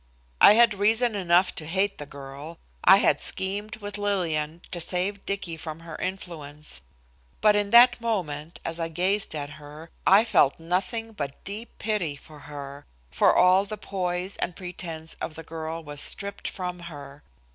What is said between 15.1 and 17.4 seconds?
of the girl was stripped from her.